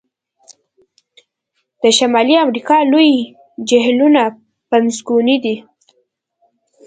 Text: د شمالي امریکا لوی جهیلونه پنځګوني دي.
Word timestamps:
د 1.81 1.83
شمالي 1.97 2.35
امریکا 2.45 2.77
لوی 2.91 3.11
جهیلونه 3.69 4.21
پنځګوني 4.71 5.37
دي. 5.43 5.55